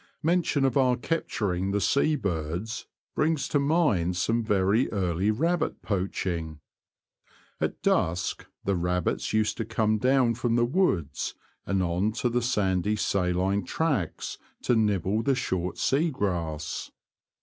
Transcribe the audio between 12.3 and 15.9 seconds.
sandy sa line tracts to nibble the short